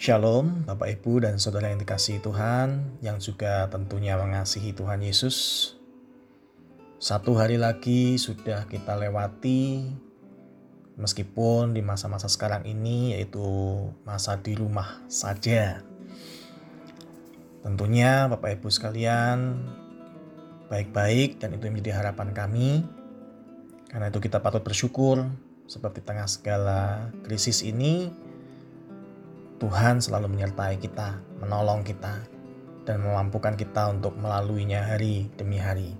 Shalom, 0.00 0.64
Bapak 0.64 0.96
Ibu 0.96 1.28
dan 1.28 1.36
Saudara 1.36 1.68
yang 1.68 1.76
dikasihi 1.76 2.24
Tuhan, 2.24 2.96
yang 3.04 3.20
juga 3.20 3.68
tentunya 3.68 4.16
mengasihi 4.16 4.72
Tuhan 4.72 5.04
Yesus. 5.04 5.36
Satu 6.96 7.36
hari 7.36 7.60
lagi 7.60 8.16
sudah 8.16 8.64
kita 8.64 8.96
lewati, 8.96 9.92
meskipun 10.96 11.76
di 11.76 11.84
masa-masa 11.84 12.32
sekarang 12.32 12.64
ini 12.64 13.12
yaitu 13.12 13.44
masa 14.08 14.40
di 14.40 14.56
rumah 14.56 15.04
saja. 15.12 15.84
Tentunya 17.60 18.24
Bapak 18.24 18.56
Ibu 18.56 18.72
sekalian, 18.72 19.68
baik-baik 20.72 21.44
dan 21.44 21.60
itu 21.60 21.68
menjadi 21.68 22.00
harapan 22.00 22.32
kami. 22.32 22.88
Karena 23.92 24.08
itu 24.08 24.16
kita 24.16 24.40
patut 24.40 24.64
bersyukur 24.64 25.28
sebab 25.68 25.92
di 25.92 26.00
tengah 26.00 26.24
segala 26.24 27.12
krisis 27.20 27.60
ini, 27.60 28.08
Tuhan 29.60 30.00
selalu 30.00 30.32
menyertai 30.32 30.80
kita, 30.80 31.20
menolong 31.36 31.84
kita, 31.84 32.24
dan 32.88 33.04
memampukan 33.04 33.54
kita 33.60 33.92
untuk 33.92 34.16
melaluinya 34.16 34.80
hari 34.88 35.28
demi 35.36 35.60
hari. 35.60 35.92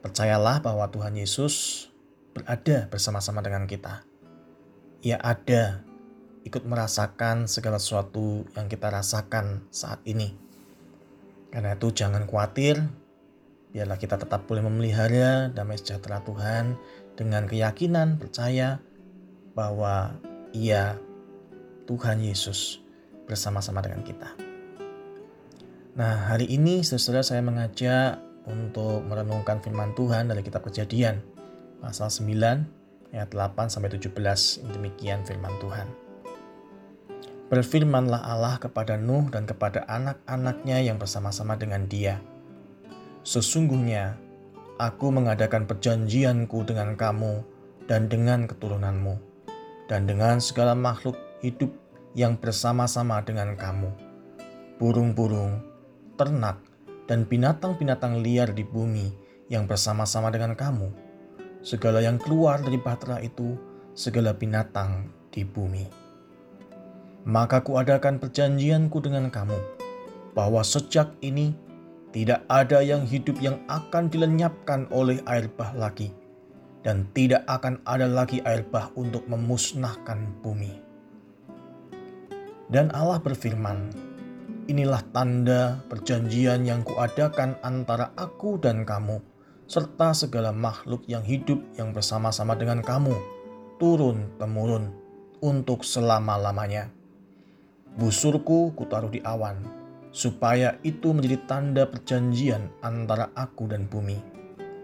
Percayalah 0.00 0.64
bahwa 0.64 0.88
Tuhan 0.88 1.12
Yesus 1.12 1.86
berada 2.32 2.88
bersama-sama 2.88 3.44
dengan 3.44 3.68
kita. 3.68 4.00
Ia 5.04 5.20
ada, 5.20 5.84
ikut 6.48 6.64
merasakan 6.64 7.44
segala 7.44 7.76
sesuatu 7.76 8.48
yang 8.56 8.72
kita 8.72 8.88
rasakan 8.88 9.68
saat 9.68 10.00
ini. 10.08 10.32
Karena 11.52 11.76
itu 11.76 11.92
jangan 11.92 12.24
khawatir, 12.24 12.80
biarlah 13.76 14.00
kita 14.00 14.16
tetap 14.16 14.48
boleh 14.48 14.64
memelihara 14.64 15.52
damai 15.52 15.76
sejahtera 15.76 16.24
Tuhan 16.24 16.80
dengan 17.12 17.44
keyakinan 17.44 18.16
percaya 18.16 18.80
bahwa 19.52 20.16
Ia 20.56 20.96
Tuhan 21.88 22.20
Yesus 22.20 22.84
bersama-sama 23.24 23.80
dengan 23.80 24.04
kita. 24.04 24.36
Nah, 25.96 26.28
hari 26.28 26.44
ini 26.52 26.84
saudara 26.84 27.24
saya 27.24 27.40
mengajak 27.40 28.20
untuk 28.44 29.02
merenungkan 29.08 29.64
firman 29.64 29.96
Tuhan 29.96 30.28
dari 30.28 30.44
kitab 30.44 30.68
Kejadian 30.68 31.24
pasal 31.80 32.12
9 32.12 33.16
ayat 33.16 33.32
8 33.32 33.72
sampai 33.72 33.88
17. 33.88 34.68
Demikian 34.68 35.24
firman 35.24 35.56
Tuhan. 35.64 35.88
Berfirmanlah 37.48 38.20
Allah 38.20 38.60
kepada 38.60 39.00
Nuh 39.00 39.32
dan 39.32 39.48
kepada 39.48 39.88
anak-anaknya 39.88 40.84
yang 40.84 41.00
bersama-sama 41.00 41.56
dengan 41.56 41.88
dia. 41.88 42.20
Sesungguhnya 43.24 44.20
aku 44.76 45.08
mengadakan 45.08 45.64
perjanjianku 45.64 46.68
dengan 46.68 46.92
kamu 47.00 47.40
dan 47.88 48.12
dengan 48.12 48.44
keturunanmu 48.44 49.16
dan 49.88 50.04
dengan 50.04 50.38
segala 50.44 50.76
makhluk 50.76 51.16
hidup 51.40 51.72
yang 52.16 52.40
bersama-sama 52.40 53.20
dengan 53.24 53.56
kamu. 53.58 53.90
Burung-burung, 54.78 55.60
ternak, 56.14 56.62
dan 57.08 57.24
binatang-binatang 57.24 58.20
liar 58.20 58.52
di 58.52 58.62
bumi 58.62 59.10
yang 59.48 59.64
bersama-sama 59.64 60.28
dengan 60.28 60.52
kamu. 60.52 60.92
Segala 61.64 62.04
yang 62.04 62.20
keluar 62.20 62.62
dari 62.62 62.78
bahtera 62.78 63.18
itu, 63.18 63.58
segala 63.96 64.36
binatang 64.36 65.10
di 65.32 65.42
bumi. 65.42 65.88
Maka 67.26 67.60
kuadakan 67.60 68.22
perjanjianku 68.22 69.02
dengan 69.02 69.28
kamu, 69.28 69.58
bahwa 70.32 70.62
sejak 70.62 71.12
ini 71.20 71.52
tidak 72.14 72.46
ada 72.48 72.80
yang 72.80 73.04
hidup 73.04 73.36
yang 73.42 73.60
akan 73.68 74.08
dilenyapkan 74.08 74.88
oleh 74.88 75.20
air 75.28 75.50
bah 75.52 75.76
lagi, 75.76 76.14
dan 76.80 77.04
tidak 77.12 77.44
akan 77.50 77.82
ada 77.84 78.08
lagi 78.08 78.40
air 78.48 78.64
bah 78.64 78.88
untuk 78.96 79.26
memusnahkan 79.28 80.40
bumi. 80.40 80.87
Dan 82.68 82.92
Allah 82.92 83.16
berfirman, 83.16 84.08
Inilah 84.68 85.00
tanda 85.16 85.80
perjanjian 85.88 86.68
yang 86.68 86.84
kuadakan 86.84 87.56
antara 87.64 88.12
aku 88.20 88.60
dan 88.60 88.84
kamu, 88.84 89.16
serta 89.64 90.12
segala 90.12 90.52
makhluk 90.52 91.08
yang 91.08 91.24
hidup 91.24 91.56
yang 91.80 91.96
bersama-sama 91.96 92.52
dengan 92.52 92.84
kamu, 92.84 93.16
turun-temurun, 93.80 94.92
untuk 95.40 95.88
selama-lamanya. 95.88 96.92
Busurku 97.96 98.76
kutaruh 98.76 99.08
di 99.08 99.24
awan, 99.24 99.64
supaya 100.12 100.76
itu 100.84 101.16
menjadi 101.16 101.40
tanda 101.48 101.88
perjanjian 101.88 102.68
antara 102.84 103.32
aku 103.32 103.72
dan 103.72 103.88
bumi. 103.88 104.20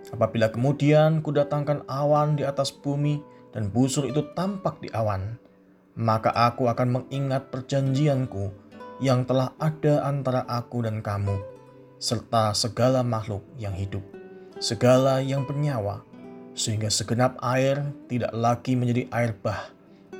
Apabila 0.09 0.49
kemudian 0.49 1.21
kudatangkan 1.21 1.85
awan 1.93 2.41
di 2.41 2.49
atas 2.49 2.73
bumi, 2.73 3.21
dan 3.53 3.69
busur 3.69 4.09
itu 4.09 4.25
tampak 4.33 4.81
di 4.81 4.89
awan, 4.97 5.37
maka 5.95 6.35
aku 6.35 6.67
akan 6.67 7.03
mengingat 7.03 7.55
perjanjianku 7.55 8.51
yang 8.99 9.23
telah 9.27 9.55
ada 9.63 10.03
antara 10.07 10.43
aku 10.47 10.83
dan 10.83 10.99
kamu, 11.03 11.39
serta 12.03 12.51
segala 12.55 13.07
makhluk 13.07 13.47
yang 13.59 13.75
hidup, 13.75 14.03
segala 14.59 15.23
yang 15.23 15.47
bernyawa, 15.47 16.03
sehingga 16.55 16.91
segenap 16.91 17.39
air 17.43 17.95
tidak 18.11 18.35
lagi 18.35 18.75
menjadi 18.75 19.07
air 19.15 19.35
bah 19.39 19.71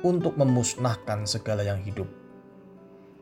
untuk 0.03 0.39
memusnahkan 0.39 1.27
segala 1.27 1.63
yang 1.63 1.83
hidup. 1.83 2.07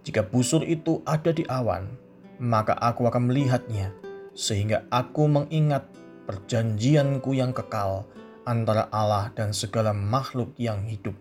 Jika 0.06 0.26
busur 0.26 0.62
itu 0.66 1.02
ada 1.10 1.34
di 1.34 1.46
awan, 1.50 1.90
maka 2.38 2.78
aku 2.78 3.10
akan 3.10 3.34
melihatnya, 3.34 3.94
sehingga 4.38 4.86
aku 4.94 5.26
mengingat 5.26 5.90
perjanjianku 6.30 7.34
yang 7.34 7.50
kekal 7.50 8.06
antara 8.44 8.92
Allah 8.92 9.32
dan 9.32 9.56
segala 9.56 9.96
makhluk 9.96 10.52
yang 10.60 10.84
hidup 10.84 11.16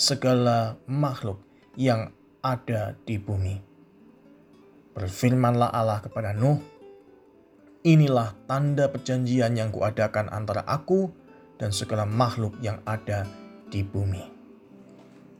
segala 0.00 0.80
makhluk 0.88 1.44
yang 1.76 2.08
ada 2.40 2.96
di 3.04 3.20
bumi. 3.20 3.60
Berfirmanlah 4.96 5.68
Allah 5.68 6.00
kepada 6.00 6.32
Nuh, 6.32 6.56
Inilah 7.80 8.36
tanda 8.44 8.92
perjanjian 8.92 9.56
yang 9.56 9.72
kuadakan 9.72 10.28
antara 10.28 10.60
aku 10.68 11.08
dan 11.56 11.72
segala 11.72 12.04
makhluk 12.04 12.56
yang 12.60 12.80
ada 12.84 13.24
di 13.72 13.80
bumi. 13.80 14.20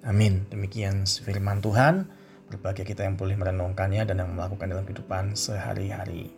Amin. 0.09 0.49
Demikian 0.49 1.05
firman 1.05 1.61
Tuhan. 1.61 2.09
Berbagai 2.49 2.89
kita 2.89 3.05
yang 3.05 3.21
boleh 3.21 3.37
merenungkannya 3.37 4.09
dan 4.09 4.25
yang 4.25 4.33
melakukan 4.33 4.73
dalam 4.73 4.89
kehidupan 4.89 5.37
sehari-hari. 5.37 6.33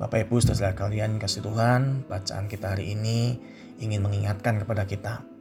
Bapak 0.00 0.24
Ibu 0.24 0.40
saudara 0.40 0.72
kalian 0.72 1.20
kasih 1.20 1.44
Tuhan, 1.44 2.08
bacaan 2.08 2.48
kita 2.48 2.72
hari 2.72 2.96
ini 2.96 3.36
ingin 3.84 4.00
mengingatkan 4.00 4.56
kepada 4.56 4.88
kita 4.88 5.33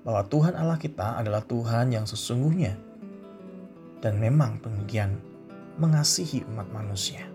bahwa 0.00 0.24
Tuhan 0.26 0.56
Allah 0.56 0.80
kita 0.80 1.20
adalah 1.20 1.44
Tuhan 1.44 1.92
yang 1.92 2.08
sesungguhnya 2.08 2.76
dan 4.00 4.16
memang 4.16 4.60
demikian 4.64 5.20
mengasihi 5.76 6.44
umat 6.48 6.68
manusia. 6.72 7.28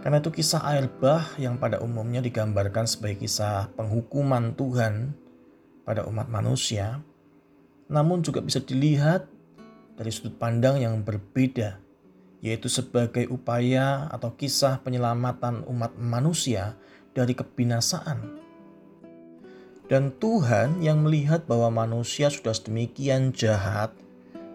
Karena 0.00 0.16
itu 0.16 0.32
kisah 0.32 0.64
air 0.64 0.88
bah 0.88 1.28
yang 1.36 1.60
pada 1.60 1.82
umumnya 1.84 2.24
digambarkan 2.24 2.88
sebagai 2.88 3.20
kisah 3.20 3.68
penghukuman 3.76 4.56
Tuhan 4.56 5.12
pada 5.84 6.08
umat 6.08 6.30
manusia, 6.32 7.04
namun 7.90 8.24
juga 8.24 8.40
bisa 8.40 8.64
dilihat 8.64 9.28
dari 10.00 10.08
sudut 10.08 10.40
pandang 10.40 10.80
yang 10.80 11.04
berbeda, 11.04 11.76
yaitu 12.40 12.72
sebagai 12.72 13.28
upaya 13.28 14.08
atau 14.08 14.32
kisah 14.32 14.80
penyelamatan 14.80 15.68
umat 15.68 15.92
manusia 16.00 16.80
dari 17.12 17.36
kebinasaan 17.36 18.39
dan 19.90 20.14
Tuhan 20.22 20.78
yang 20.78 21.02
melihat 21.02 21.50
bahwa 21.50 21.82
manusia 21.82 22.30
sudah 22.30 22.54
sedemikian 22.54 23.34
jahat 23.34 23.90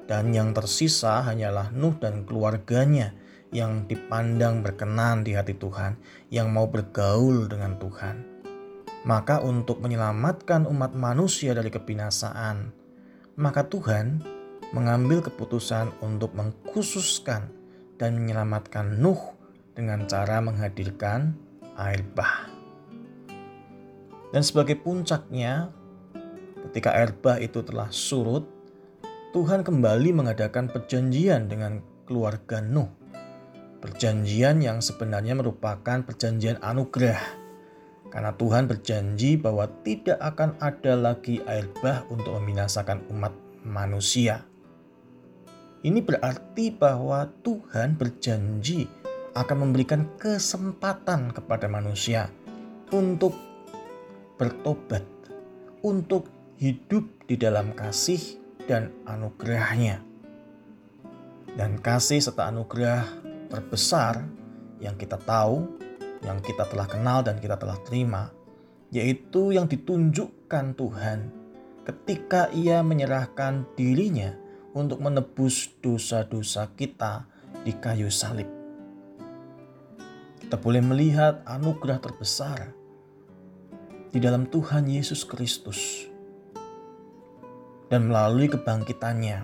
dan 0.07 0.31
yang 0.31 0.55
tersisa 0.55 1.19
hanyalah 1.27 1.75
Nuh 1.75 1.91
dan 1.99 2.23
keluarganya 2.23 3.11
yang 3.51 3.83
dipandang 3.83 4.63
berkenan 4.63 5.27
di 5.27 5.35
hati 5.35 5.59
Tuhan, 5.59 5.99
yang 6.31 6.55
mau 6.55 6.71
bergaul 6.71 7.51
dengan 7.51 7.75
Tuhan. 7.75 8.15
Maka 9.05 9.43
untuk 9.43 9.83
menyelamatkan 9.83 10.65
umat 10.65 10.95
manusia 10.95 11.53
dari 11.53 11.69
kebinasaan, 11.69 12.71
maka 13.37 13.67
Tuhan 13.67 14.23
mengambil 14.73 15.21
keputusan 15.21 15.93
untuk 15.99 16.33
mengkhususkan 16.33 17.51
dan 17.99 18.17
menyelamatkan 18.17 18.97
Nuh 18.97 19.35
dengan 19.75 20.07
cara 20.07 20.39
menghadirkan 20.41 21.35
air 21.75 22.01
bah. 22.15 22.54
Dan 24.35 24.43
sebagai 24.43 24.75
puncaknya, 24.75 25.71
ketika 26.67 26.91
air 26.91 27.15
bah 27.15 27.39
itu 27.39 27.63
telah 27.63 27.87
surut, 27.87 28.43
Tuhan 29.31 29.63
kembali 29.63 30.11
mengadakan 30.11 30.67
perjanjian 30.67 31.47
dengan 31.47 31.79
keluarga 32.03 32.59
Nuh. 32.59 32.91
Perjanjian 33.79 34.59
yang 34.59 34.83
sebenarnya 34.83 35.39
merupakan 35.39 36.03
perjanjian 36.03 36.59
anugerah. 36.59 37.23
Karena 38.11 38.35
Tuhan 38.35 38.67
berjanji 38.67 39.39
bahwa 39.39 39.71
tidak 39.87 40.19
akan 40.19 40.59
ada 40.59 40.99
lagi 40.99 41.39
air 41.47 41.71
bah 41.79 42.03
untuk 42.11 42.35
membinasakan 42.35 43.07
umat 43.15 43.31
manusia. 43.63 44.43
Ini 45.79 46.03
berarti 46.03 46.75
bahwa 46.75 47.23
Tuhan 47.39 47.95
berjanji 47.95 48.83
akan 49.31 49.57
memberikan 49.63 50.11
kesempatan 50.19 51.31
kepada 51.31 51.71
manusia 51.71 52.27
untuk 52.91 53.44
bertobat, 54.35 55.03
untuk 55.85 56.27
hidup 56.59 57.05
di 57.27 57.35
dalam 57.35 57.75
kasih 57.75 58.19
dan 58.65 58.91
anugerahnya. 59.05 60.01
Dan 61.55 61.79
kasih 61.79 62.19
serta 62.19 62.51
anugerah 62.51 63.05
terbesar 63.47 64.25
yang 64.83 64.99
kita 64.99 65.15
tahu, 65.21 65.79
yang 66.25 66.43
kita 66.43 66.67
telah 66.67 66.87
kenal 66.89 67.23
dan 67.23 67.39
kita 67.39 67.55
telah 67.55 67.79
terima, 67.87 68.33
yaitu 68.91 69.55
yang 69.55 69.69
ditunjukkan 69.69 70.75
Tuhan 70.75 71.19
ketika 71.85 72.49
Ia 72.51 72.81
menyerahkan 72.81 73.69
dirinya 73.77 74.35
untuk 74.75 74.99
menebus 74.99 75.71
dosa-dosa 75.79 76.67
kita 76.75 77.29
di 77.63 77.71
kayu 77.71 78.11
salib. 78.11 78.49
Kita 80.41 80.59
boleh 80.59 80.83
melihat 80.83 81.41
anugerah 81.47 82.03
terbesar 82.03 82.73
di 84.15 84.23
dalam 84.23 84.47
Tuhan 84.47 84.87
Yesus 84.87 85.27
Kristus. 85.27 86.07
Dan 87.91 88.07
melalui 88.07 88.47
kebangkitannya, 88.47 89.43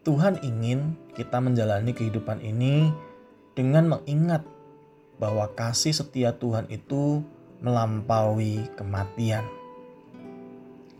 Tuhan 0.00 0.40
ingin 0.40 0.96
kita 1.12 1.44
menjalani 1.44 1.92
kehidupan 1.92 2.40
ini 2.40 2.88
dengan 3.52 3.92
mengingat 3.92 4.48
bahwa 5.20 5.52
kasih 5.52 5.92
setia 5.92 6.32
Tuhan 6.40 6.72
itu 6.72 7.20
melampaui 7.60 8.64
kematian. 8.80 9.44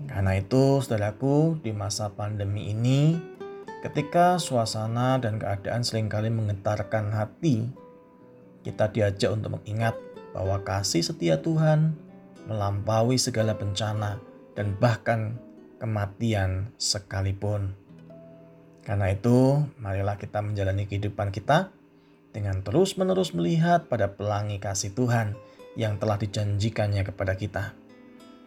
Karena 0.04 0.36
itu, 0.36 0.84
saudaraku, 0.84 1.56
di 1.64 1.72
masa 1.72 2.12
pandemi 2.12 2.76
ini, 2.76 3.16
ketika 3.80 4.36
suasana 4.36 5.16
dan 5.16 5.40
keadaan 5.40 5.80
sering 5.80 6.12
kali 6.12 6.28
menggetarkan 6.28 7.08
hati, 7.08 7.72
kita 8.68 8.92
diajak 8.92 9.32
untuk 9.32 9.56
mengingat 9.56 9.96
bahwa 10.36 10.60
kasih 10.60 11.00
setia 11.00 11.40
Tuhan 11.40 12.05
melampaui 12.46 13.18
segala 13.18 13.58
bencana 13.58 14.22
dan 14.54 14.78
bahkan 14.78 15.38
kematian 15.82 16.72
sekalipun. 16.78 17.74
Karena 18.86 19.10
itu, 19.10 19.66
marilah 19.82 20.14
kita 20.16 20.40
menjalani 20.40 20.86
kehidupan 20.86 21.34
kita 21.34 21.74
dengan 22.30 22.62
terus-menerus 22.62 23.34
melihat 23.34 23.90
pada 23.90 24.14
pelangi 24.14 24.62
kasih 24.62 24.94
Tuhan 24.94 25.34
yang 25.74 25.98
telah 25.98 26.16
dijanjikannya 26.16 27.02
kepada 27.02 27.34
kita 27.34 27.74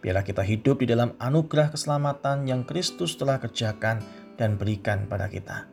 Biarlah 0.00 0.24
kita 0.24 0.40
hidup 0.40 0.80
di 0.80 0.88
dalam 0.88 1.12
anugerah 1.20 1.76
keselamatan 1.76 2.48
yang 2.48 2.64
Kristus 2.64 3.20
telah 3.20 3.36
kerjakan 3.36 4.00
dan 4.40 4.56
berikan 4.56 5.04
pada 5.04 5.28
kita. 5.28 5.68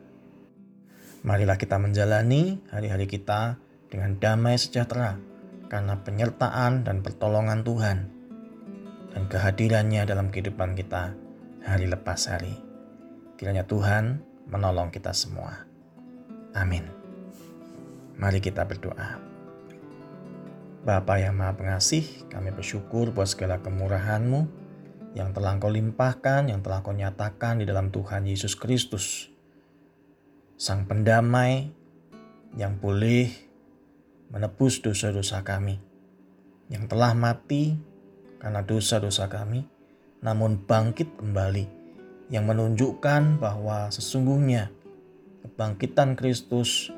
Marilah 1.24 1.56
kita 1.56 1.80
menjalani 1.80 2.60
hari-hari 2.68 3.08
kita 3.08 3.56
dengan 3.88 4.20
damai 4.20 4.60
sejahtera 4.60 5.16
karena 5.72 5.96
penyertaan 6.04 6.84
dan 6.84 7.00
pertolongan 7.00 7.64
Tuhan 7.64 7.98
dan 9.12 9.28
kehadirannya 9.28 10.04
dalam 10.04 10.28
kehidupan 10.28 10.76
kita 10.76 11.16
hari 11.64 11.86
lepas 11.88 12.28
hari. 12.28 12.56
Kiranya 13.38 13.64
Tuhan 13.64 14.24
menolong 14.48 14.90
kita 14.90 15.14
semua. 15.14 15.68
Amin. 16.56 16.88
Mari 18.18 18.42
kita 18.42 18.66
berdoa. 18.66 19.20
Bapa 20.82 21.20
yang 21.20 21.36
Maha 21.36 21.54
Pengasih, 21.54 22.26
kami 22.32 22.50
bersyukur 22.50 23.12
buat 23.12 23.28
segala 23.28 23.60
kemurahan-Mu 23.60 24.40
yang 25.14 25.36
telah 25.36 25.54
Engkau 25.54 25.68
limpahkan, 25.68 26.48
yang 26.48 26.64
telah 26.64 26.80
Kau 26.80 26.96
nyatakan 26.96 27.60
di 27.60 27.64
dalam 27.68 27.92
Tuhan 27.92 28.24
Yesus 28.24 28.56
Kristus. 28.56 29.28
Sang 30.58 30.88
pendamai 30.88 31.70
yang 32.58 32.80
boleh 32.80 33.30
menebus 34.32 34.82
dosa-dosa 34.82 35.44
kami, 35.46 35.78
yang 36.72 36.90
telah 36.90 37.14
mati 37.14 37.78
karena 38.38 38.62
dosa-dosa 38.62 39.26
kami, 39.26 39.66
namun 40.22 40.62
bangkit 40.62 41.18
kembali, 41.18 41.66
yang 42.30 42.46
menunjukkan 42.46 43.38
bahwa 43.38 43.88
sesungguhnya 43.88 44.70
kebangkitan 45.46 46.14
Kristus 46.18 46.90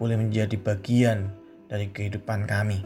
boleh 0.00 0.16
menjadi 0.16 0.56
bagian 0.56 1.32
dari 1.68 1.92
kehidupan 1.92 2.48
kami. 2.48 2.82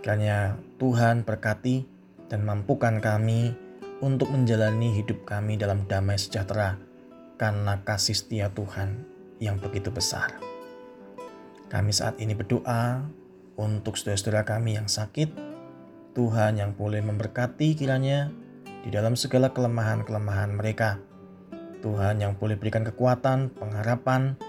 Kiranya 0.00 0.54
Tuhan 0.78 1.26
berkati 1.26 1.84
dan 2.30 2.46
mampukan 2.46 3.02
kami 3.02 3.54
untuk 4.00 4.30
menjalani 4.30 4.94
hidup 4.96 5.26
kami 5.26 5.58
dalam 5.58 5.84
damai 5.90 6.16
sejahtera 6.20 6.78
karena 7.36 7.82
kasih 7.84 8.16
setia 8.16 8.48
Tuhan 8.52 9.04
yang 9.42 9.60
begitu 9.60 9.92
besar. 9.92 10.40
Kami 11.66 11.90
saat 11.90 12.22
ini 12.22 12.32
berdoa 12.32 13.02
untuk 13.58 13.98
saudara-saudara 13.98 14.46
kami 14.46 14.78
yang 14.78 14.86
sakit, 14.86 15.45
Tuhan 16.16 16.56
yang 16.56 16.72
boleh 16.72 17.04
memberkati 17.04 17.76
kiranya 17.76 18.32
di 18.80 18.88
dalam 18.88 19.20
segala 19.20 19.52
kelemahan-kelemahan 19.52 20.56
mereka. 20.56 20.96
Tuhan 21.84 22.24
yang 22.24 22.40
boleh 22.40 22.56
berikan 22.56 22.88
kekuatan, 22.88 23.52
pengharapan, 23.52 24.40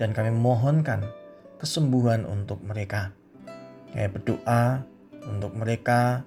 dan 0.00 0.16
kami 0.16 0.32
mohonkan 0.32 1.04
kesembuhan 1.60 2.24
untuk 2.24 2.64
mereka. 2.64 3.12
Saya 3.92 4.08
berdoa 4.08 4.88
untuk 5.28 5.52
mereka 5.52 6.24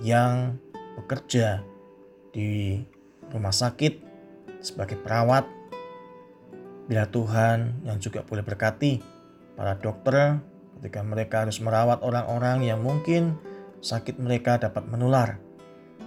yang 0.00 0.56
bekerja 0.96 1.60
di 2.32 2.80
rumah 3.28 3.52
sakit 3.52 4.00
sebagai 4.64 4.96
perawat. 4.96 5.44
Bila 6.88 7.04
Tuhan 7.12 7.84
yang 7.84 8.00
juga 8.00 8.24
boleh 8.24 8.40
berkati 8.40 8.96
para 9.60 9.76
dokter 9.76 10.40
ketika 10.80 11.04
mereka 11.04 11.44
harus 11.44 11.60
merawat 11.60 12.00
orang-orang 12.00 12.64
yang 12.64 12.80
mungkin 12.80 13.36
sakit 13.82 14.22
mereka 14.22 14.62
dapat 14.62 14.86
menular. 14.86 15.42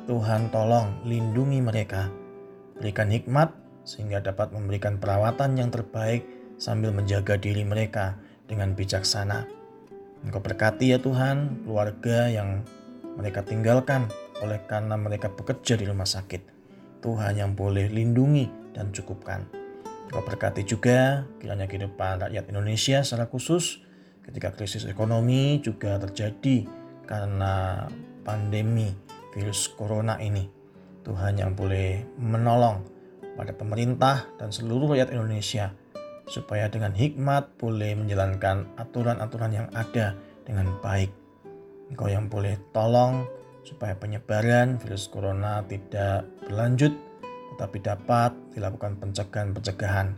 Tuhan 0.08 0.50
tolong 0.50 1.04
lindungi 1.04 1.60
mereka. 1.60 2.08
Berikan 2.80 3.12
hikmat 3.12 3.52
sehingga 3.84 4.24
dapat 4.24 4.56
memberikan 4.56 4.98
perawatan 4.98 5.60
yang 5.60 5.70
terbaik 5.70 6.26
sambil 6.56 6.96
menjaga 6.96 7.36
diri 7.36 7.68
mereka 7.68 8.16
dengan 8.48 8.74
bijaksana. 8.74 9.46
Engkau 10.26 10.42
berkati 10.42 10.96
ya 10.96 10.98
Tuhan 10.98 11.68
keluarga 11.68 12.32
yang 12.32 12.66
mereka 13.20 13.46
tinggalkan 13.46 14.10
oleh 14.42 14.58
karena 14.66 14.96
mereka 14.98 15.30
bekerja 15.30 15.78
di 15.78 15.86
rumah 15.86 16.08
sakit. 16.08 16.56
Tuhan 17.04 17.38
yang 17.38 17.54
boleh 17.54 17.92
lindungi 17.92 18.74
dan 18.74 18.90
cukupkan. 18.90 19.46
Engkau 20.10 20.24
berkati 20.26 20.66
juga 20.66 21.28
kiranya 21.38 21.70
kehidupan 21.70 22.26
rakyat 22.26 22.46
Indonesia 22.50 23.04
secara 23.06 23.30
khusus 23.30 23.84
ketika 24.26 24.50
krisis 24.56 24.90
ekonomi 24.90 25.62
juga 25.62 26.02
terjadi 26.02 26.85
karena 27.06 27.86
pandemi 28.26 28.92
virus 29.34 29.72
corona 29.74 30.18
ini. 30.20 30.50
Tuhan 31.06 31.38
yang 31.38 31.54
boleh 31.54 32.02
menolong 32.18 32.82
pada 33.38 33.54
pemerintah 33.54 34.26
dan 34.42 34.50
seluruh 34.50 34.98
rakyat 34.98 35.14
Indonesia 35.14 35.70
supaya 36.26 36.66
dengan 36.74 36.98
hikmat 36.98 37.62
boleh 37.62 37.94
menjalankan 37.94 38.74
aturan-aturan 38.82 39.52
yang 39.54 39.68
ada 39.78 40.18
dengan 40.42 40.74
baik. 40.82 41.14
Engkau 41.94 42.10
yang 42.10 42.26
boleh 42.26 42.58
tolong 42.74 43.30
supaya 43.62 43.94
penyebaran 43.94 44.82
virus 44.82 45.06
corona 45.06 45.62
tidak 45.70 46.26
berlanjut 46.46 46.94
tetapi 47.56 47.78
dapat 47.80 48.34
dilakukan 48.58 48.98
pencegahan-pencegahan. 48.98 50.18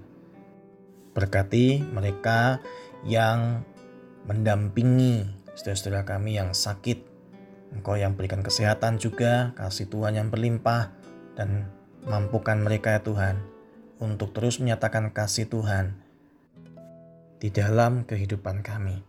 Berkati 1.11 1.83
mereka 1.85 2.63
yang 3.03 3.61
mendampingi 4.25 5.46
saudara-saudara 5.57 6.05
kami 6.05 6.37
yang 6.37 6.53
sakit. 6.53 7.17
Engkau 7.73 7.99
yang 7.99 8.15
berikan 8.15 8.45
kesehatan 8.45 9.01
juga, 9.01 9.51
kasih 9.57 9.91
Tuhan 9.91 10.15
yang 10.15 10.31
berlimpah, 10.31 10.93
dan 11.35 11.67
mampukan 12.07 12.61
mereka 12.61 12.95
ya 12.95 13.01
Tuhan 13.03 13.35
untuk 13.99 14.31
terus 14.31 14.61
menyatakan 14.63 15.11
kasih 15.11 15.49
Tuhan 15.51 15.99
di 17.43 17.49
dalam 17.51 18.07
kehidupan 18.07 18.63
kami. 18.63 19.03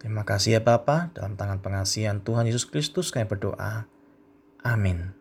Terima 0.00 0.24
kasih 0.24 0.56
ya 0.56 0.62
Bapa, 0.62 1.12
dalam 1.12 1.36
tangan 1.36 1.60
pengasihan 1.60 2.22
Tuhan 2.24 2.48
Yesus 2.48 2.64
Kristus 2.64 3.12
kami 3.12 3.28
berdoa. 3.28 3.84
Amin. 4.64 5.19